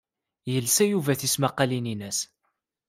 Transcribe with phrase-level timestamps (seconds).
[0.51, 2.19] Yelsa Yuba tismaqqalin-nnes.